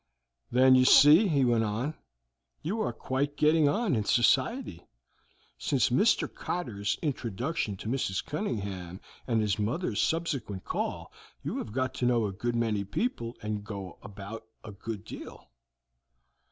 [0.49, 1.93] "Then, you see," he went on,
[2.63, 4.87] "you are quite getting on in society;
[5.59, 6.27] since Mr.
[6.27, 8.25] Cotter's introduction to Mrs.
[8.25, 11.11] Cunningham and his mother's subsequent call
[11.43, 15.51] you have got to know a good many people and go about a good deal."